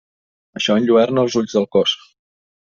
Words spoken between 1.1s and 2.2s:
els ulls del cos.